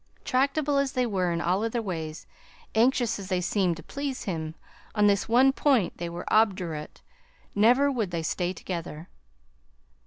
[0.25, 2.25] Tractable as they were in all other ways,
[2.73, 4.55] anxious as they seemed to please him,
[4.95, 7.03] on this one point they were obdurate:
[7.53, 9.09] never would they stay together.